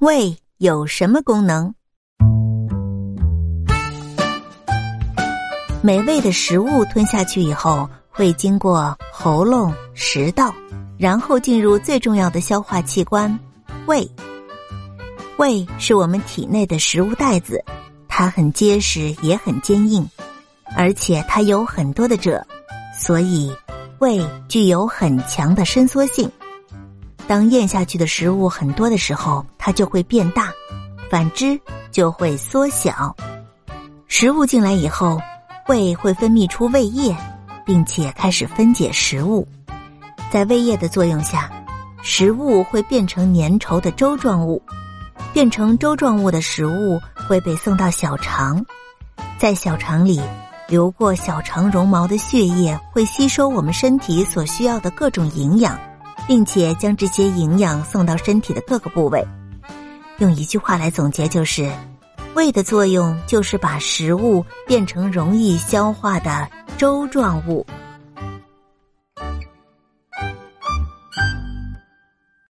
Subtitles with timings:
[0.00, 1.72] 胃有什么功能？
[5.82, 10.54] 美味的食物吞下去以后，会经过喉咙、食道，
[10.98, 13.40] 然后进入最重要的消化器官——
[13.88, 14.06] 胃。
[15.38, 17.64] 胃是我们体内的食物袋子，
[18.06, 20.06] 它很结实，也很坚硬，
[20.76, 22.46] 而且它有很多的褶，
[22.98, 23.50] 所以
[23.98, 26.30] 胃具有很强的伸缩性。
[27.26, 30.44] 当咽下去的食物很多的时候，它就会变大；
[31.10, 33.14] 反之就会缩小。
[34.06, 35.20] 食物进来以后，
[35.68, 37.16] 胃会分泌出胃液，
[37.64, 39.46] 并且开始分解食物。
[40.30, 41.50] 在胃液的作用下，
[42.02, 44.62] 食物会变成粘稠的粥状物。
[45.32, 46.98] 变成粥状物的食物
[47.28, 48.64] 会被送到小肠，
[49.36, 50.20] 在小肠里
[50.66, 55.78] 流过小肠绒毛的血液会吸收我们身体所需要的各种营养。
[56.26, 59.26] 并且将这些营养送到身体的各个部位。
[60.18, 61.70] 用一句话来总结，就是
[62.34, 67.66] 胃的作用就是把食物变成容易消化的粥状物。